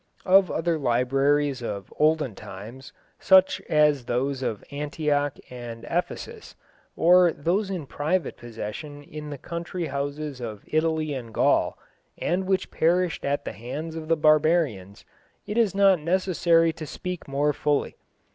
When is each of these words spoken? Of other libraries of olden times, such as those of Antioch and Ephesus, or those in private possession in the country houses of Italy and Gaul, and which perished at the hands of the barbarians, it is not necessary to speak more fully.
Of 0.25 0.49
other 0.49 0.79
libraries 0.79 1.61
of 1.61 1.93
olden 1.99 2.33
times, 2.33 2.91
such 3.19 3.61
as 3.69 4.05
those 4.05 4.41
of 4.41 4.63
Antioch 4.71 5.37
and 5.51 5.85
Ephesus, 5.87 6.55
or 6.95 7.31
those 7.31 7.69
in 7.69 7.85
private 7.85 8.35
possession 8.35 9.03
in 9.03 9.29
the 9.29 9.37
country 9.37 9.85
houses 9.85 10.39
of 10.41 10.63
Italy 10.65 11.13
and 11.13 11.31
Gaul, 11.31 11.77
and 12.17 12.47
which 12.47 12.71
perished 12.71 13.23
at 13.23 13.45
the 13.45 13.53
hands 13.53 13.95
of 13.95 14.07
the 14.07 14.17
barbarians, 14.17 15.05
it 15.45 15.55
is 15.55 15.75
not 15.75 15.99
necessary 15.99 16.73
to 16.73 16.87
speak 16.87 17.27
more 17.27 17.53
fully. 17.53 17.95